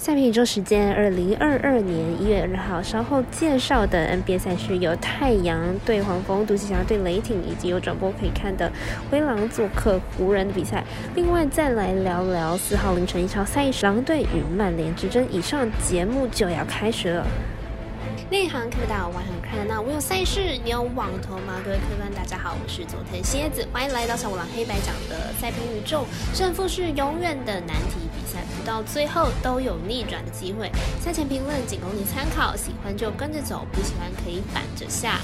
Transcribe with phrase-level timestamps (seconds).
[0.00, 8.72] 下面一周时间，二零二二年一月二号，稍后介绍的 NBA 赛事有太阳对黄蜂、独行侠对雷霆，以及有转播可以看的
[9.10, 10.82] 灰狼做客湖人的比赛。
[11.14, 15.30] 另外再来聊聊四号凌晨一场赛事，狼队与曼联之争。
[15.30, 17.26] 以上节目就要开始了。
[18.30, 19.82] 内行看不到，外行看得到。
[19.82, 21.60] 我有赛事，你有网投吗？
[21.62, 26.06] 各位客官，大家好，我是佐藤蝎子，欢迎来到小五郎黑白讲的赛评宇宙。
[26.32, 30.70] 胜负是永远的难题，赛不到最后都有逆转的机会。
[31.00, 35.20] 赛前评论仅供你参考，喜欢就跟着走，不喜欢可以反着下。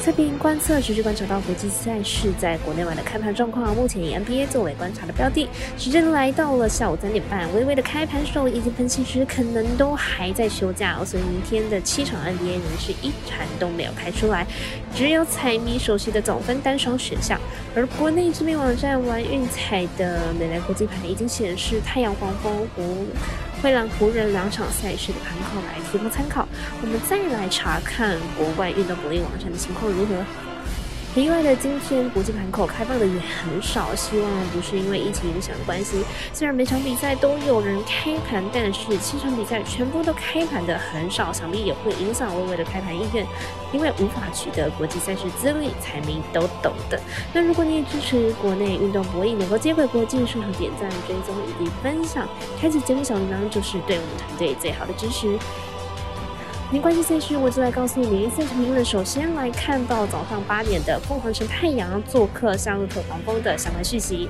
[0.00, 5.48] 测评观测持续观察到国际赛事在国内外的开盘状况，目前以 NBA 作为观察的标的。
[5.78, 14.46] 时间来到了下午三点半，微微的开盘手以及分析师可能都还在休假哦，所以明天的七场 NBA 仍是一盘都没有开出来，
[14.94, 17.38] 只有彩迷熟悉的总分单双选项。
[17.74, 23.06] 而国内知名网站玩运彩的美莱国际盘已经显示太阳黄蜂湖。
[23.62, 26.48] 灰狼湖人两场赛事的盘口来提供参考，
[26.82, 30.14] 我们再来查看国外运动博弈网站的情况如何。
[31.14, 36.02] 意外的，今天国际盘口开放的也很少，希望不是因为疫情影响的关系。
[36.32, 43.26] 虽然每场比赛都有人开盘，但是七场比赛全部都开盘的很少，想必也会影响微微的开盘意愿，
[43.74, 46.98] 因为无法取得国际赛事资历，彩民都懂的。
[47.34, 52.26] 那如果你也支持国内运动博弈能够接轨国际，顺手点赞、追踪以及分享，
[52.58, 55.38] 开启节目小铃铛，就是对我们团队最好的支持。
[56.72, 58.82] 没关系，赛事我就来告诉你赛事评论。
[58.82, 64.26] 首先来看到早上八点的凤凰城太阳做客夏日特黄蜂的相关讯息。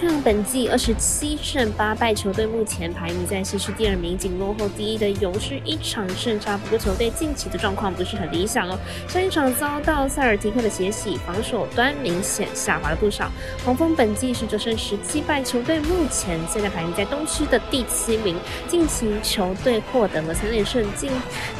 [0.00, 6.56] 太阳本季二十七胜八败，球队目前排名在西区第二名，仅落后第一的勇士一场胜差。
[6.56, 13.30] 不过球队近期的状况不是很理想哦，上一场遭到塞尔提克的血洗，防守端明显下滑了不少。
[13.62, 18.34] 黄蜂本季是九胜十七败，球队目前现在排名在东区的第七名。
[18.66, 21.10] 近期球队获得了三连胜，近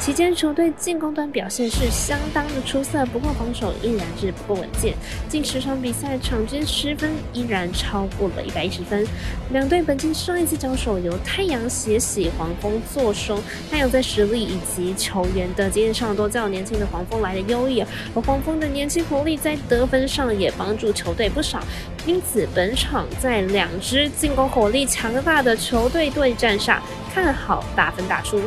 [0.00, 4.94] 期间球队进攻端表现是相当的出色，不过防守依然是不够稳健。
[5.28, 8.29] 近十场比赛场均失分依然超过。
[8.36, 9.06] 了一百一十分，
[9.50, 21.60] 两队本季上一次交手由太阳血洗黄蜂坐收，太阳在实力以及球员的经验上都较年轻的黄蜂来的优异，而黄蜂的年轻活力在得分上也帮助球队不少，
[22.06, 28.40] 因此本场在两支进攻火力强大的球队对战下，看好大分打出。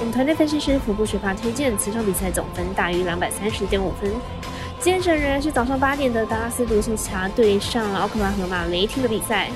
[0.00, 4.10] 我们团队分析师福布学霸推荐此场比赛总分大于两百三十点五分。
[4.84, 9.48] 接着仍然是早上八点的达拉斯独行侠对上奥克拉荷马雷霆的比赛。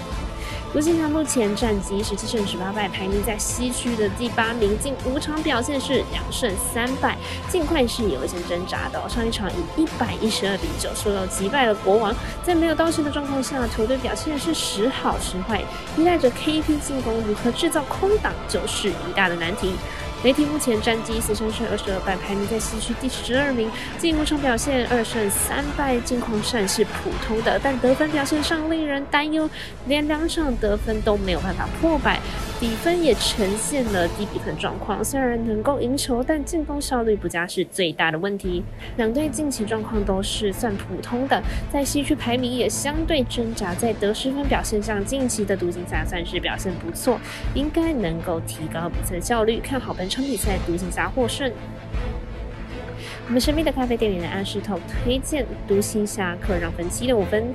[0.73, 9.07] 独行侠目前战绩十七胜十八败，排名在西区的第八名，近五场表现是两胜三败，尽快是有一些挣扎的。
[9.07, 15.63] 上一场以一百一十二比九输了击败了国王，在没有道歉的状况下，球队表现是时好时坏，
[15.99, 19.73] 依赖着 KP 进攻如何制造空档，就是一大的难题。
[20.25, 23.71] 雷霆目前战绩四胜二十二败，排名在西区第十二名。
[23.99, 29.49] 进攻上表现二胜三败，近况算是普通的，但得分表现上令人担忧，
[29.87, 32.21] 连两场得分都没有办法破百，
[32.61, 35.05] 比分也呈现了低比分状况。
[35.05, 38.65] 虽然能够赢球，但进攻效率不佳是最大的问题。
[38.97, 41.41] 两队近期状况都是算普通的，
[41.73, 47.21] 在西区排名也相对挣扎，在得失分表现上，近期的独行侠算是表现不错，
[47.55, 49.61] 应该能够提高比赛效率。
[49.61, 50.09] 看好本。
[50.09, 51.53] 场比赛独行侠获胜。
[53.29, 57.55] 我们神秘的咖啡店里的安石头推荐独行侠客让分七点五分。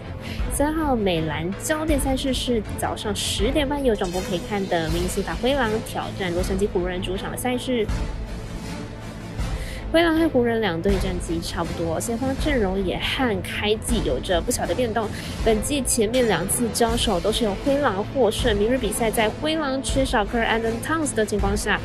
[0.54, 7.88] 三号美兰焦点赛事是早上十点半有转播可以看的明尼苏达灰狼挑战洛杉矶湖人主场的赛事。
[9.92, 15.10] 灰狼和湖人两队战绩差不多，先锋阵容也和开季有着不小的变动。
[15.44, 21.82] 本季前面两次交手都是由灰狼获胜，明日比赛在灰狼缺少科尔安登汤斯的情况下，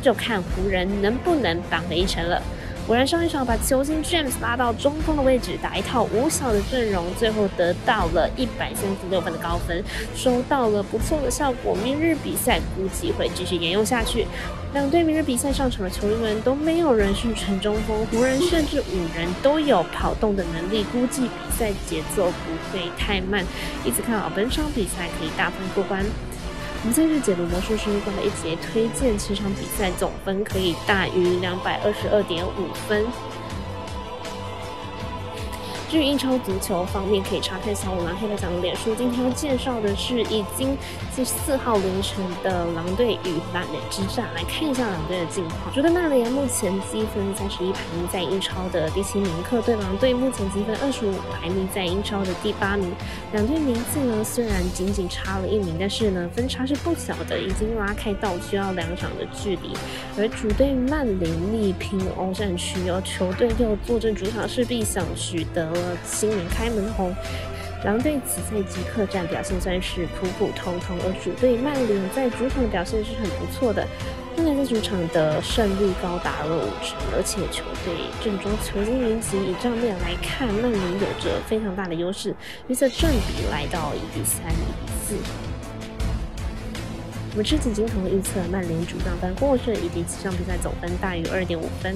[0.00, 2.40] 就看湖人能不能扳回一城了。
[2.86, 9.82] 果然上一场把球星 James 拉到中锋的位置，打一套五小的阵容，最后得到了一百三十六分的高分，
[10.14, 11.74] 收到了不错的效果。
[11.82, 14.26] 明日比赛估计会继续沿用下去。
[14.74, 23.42] 两队明日比赛上场的球员们都没有人是纯中锋，湖人甚至五人都有跑动的能力，估计比赛节奏不会太慢，
[23.84, 26.04] 一直看好本场比赛可以大分过关。
[26.84, 33.06] 我们在日解读魔术师关的一节推荐，这场比赛总分可以大于两百二十二点五分。
[35.94, 38.92] 至于英超足球方面，可以查看小五郎黑白奖的脸书。
[38.96, 40.76] 今天要介绍的是已经
[41.16, 45.72] 在四号凌晨的狼队与曼联之战，来看一下狼队的近况。
[45.72, 52.90] 主队曼联目前积分三十一，排名在英超的第七名；客队狼队目前积分二十五，排名在英超的第八名。
[53.32, 59.70] 两队名次呢虽然仅仅差了一名，但是呢分差是不小的，已经拉开到需要两场的距离。
[60.18, 67.14] 而主队曼联力拼欧战区，而球队又坐镇主场，势必想取得了新年开门红。
[67.84, 73.86] 狼队此赛季客战表现算是普普通通，而主队曼联在主场的表现是很不错的。
[74.34, 82.34] 曼联在主场的胜率高达了五成，而且球队正中球星云集，以账面来看，曼联有着非常大的优势，
[82.68, 85.14] 预测正比来到一比三、一比四。
[87.32, 91.94] 我们吃紧金童预测曼联主场分获胜，以及此场比赛总分大于二点五分。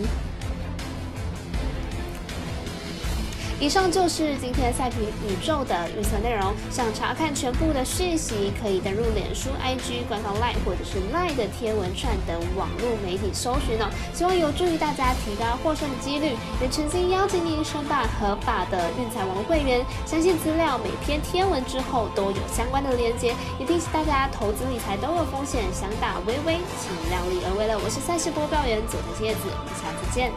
[3.61, 6.55] 以上就是今天赛评宇宙的预测内容。
[6.71, 13.91] 想查看全部的讯息，可以登入脸书、IG 官方 Line 或者是 Line 的贴文串等网络媒体搜寻哦。
[14.15, 16.37] 希望有助于大家提高获胜的几率。
[16.63, 19.85] 也诚心邀请您申办合法的运财王会员。
[20.07, 23.35] 相信资料每篇贴文之后都有相关的连接。
[23.59, 27.77] 也提醒大家，投资理财都有风险，想打微微，请量力而为了。
[27.77, 30.31] 我是赛事播报员佐藤叶子，我们下次见。